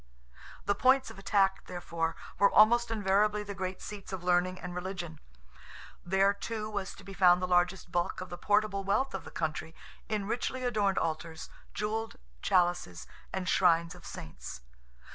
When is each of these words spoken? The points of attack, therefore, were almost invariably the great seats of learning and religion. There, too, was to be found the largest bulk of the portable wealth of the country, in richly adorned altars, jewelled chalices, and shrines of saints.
The 0.65 0.73
points 0.73 1.11
of 1.11 1.19
attack, 1.19 1.65
therefore, 1.67 2.15
were 2.39 2.49
almost 2.49 2.89
invariably 2.89 3.43
the 3.43 3.53
great 3.53 3.83
seats 3.83 4.11
of 4.11 4.23
learning 4.23 4.59
and 4.59 4.73
religion. 4.73 5.19
There, 6.03 6.33
too, 6.33 6.71
was 6.71 6.95
to 6.95 7.03
be 7.03 7.13
found 7.13 7.39
the 7.39 7.47
largest 7.47 7.91
bulk 7.91 8.19
of 8.19 8.29
the 8.31 8.37
portable 8.39 8.83
wealth 8.83 9.13
of 9.13 9.25
the 9.25 9.29
country, 9.29 9.75
in 10.09 10.25
richly 10.25 10.63
adorned 10.63 10.97
altars, 10.97 11.51
jewelled 11.75 12.15
chalices, 12.41 13.05
and 13.31 13.47
shrines 13.47 13.93
of 13.93 14.03
saints. 14.07 14.61